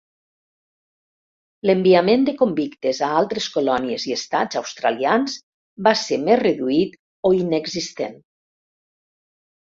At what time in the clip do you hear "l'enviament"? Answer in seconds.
1.69-2.23